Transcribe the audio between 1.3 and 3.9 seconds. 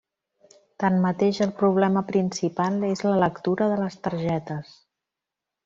el problema principal és la lectura de